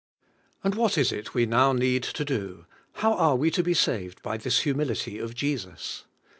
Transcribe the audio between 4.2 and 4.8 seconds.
by this